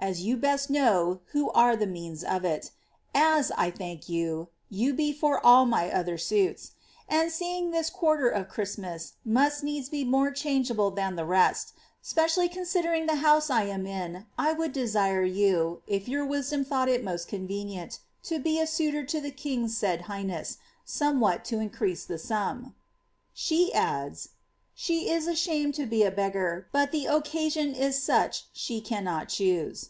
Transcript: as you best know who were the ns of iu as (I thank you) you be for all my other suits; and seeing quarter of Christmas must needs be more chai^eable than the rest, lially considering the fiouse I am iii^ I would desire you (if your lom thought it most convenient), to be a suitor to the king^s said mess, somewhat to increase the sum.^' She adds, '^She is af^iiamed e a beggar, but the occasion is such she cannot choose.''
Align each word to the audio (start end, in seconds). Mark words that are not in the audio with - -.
as 0.00 0.20
you 0.20 0.36
best 0.36 0.68
know 0.68 1.20
who 1.28 1.46
were 1.56 1.74
the 1.76 1.86
ns 1.86 2.22
of 2.24 2.44
iu 2.44 2.60
as 3.14 3.50
(I 3.52 3.70
thank 3.70 4.06
you) 4.06 4.48
you 4.68 4.92
be 4.92 5.14
for 5.14 5.40
all 5.46 5.64
my 5.64 5.90
other 5.90 6.18
suits; 6.18 6.72
and 7.08 7.32
seeing 7.32 7.72
quarter 7.90 8.28
of 8.28 8.48
Christmas 8.50 9.14
must 9.24 9.62
needs 9.64 9.88
be 9.88 10.04
more 10.04 10.30
chai^eable 10.30 10.94
than 10.94 11.16
the 11.16 11.24
rest, 11.24 11.72
lially 12.14 12.50
considering 12.50 13.06
the 13.06 13.14
fiouse 13.14 13.50
I 13.54 13.64
am 13.64 13.84
iii^ 13.84 14.26
I 14.36 14.52
would 14.52 14.72
desire 14.74 15.22
you 15.22 15.80
(if 15.86 16.06
your 16.06 16.28
lom 16.28 16.64
thought 16.64 16.88
it 16.90 17.02
most 17.02 17.26
convenient), 17.26 18.00
to 18.24 18.38
be 18.38 18.60
a 18.60 18.66
suitor 18.66 19.04
to 19.06 19.20
the 19.22 19.32
king^s 19.32 19.70
said 19.70 20.06
mess, 20.08 20.58
somewhat 20.84 21.46
to 21.46 21.60
increase 21.60 22.04
the 22.04 22.18
sum.^' 22.18 22.74
She 23.32 23.72
adds, 23.72 24.28
'^She 24.76 25.06
is 25.08 25.26
af^iiamed 25.28 25.90
e 25.94 26.02
a 26.02 26.10
beggar, 26.10 26.66
but 26.72 26.90
the 26.90 27.06
occasion 27.06 27.74
is 27.74 28.02
such 28.02 28.48
she 28.52 28.80
cannot 28.82 29.28
choose.'' 29.30 29.88